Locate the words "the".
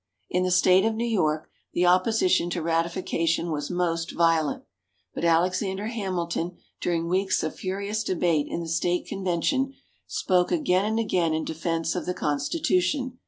0.41-0.49, 1.73-1.85, 8.61-8.67, 12.07-12.15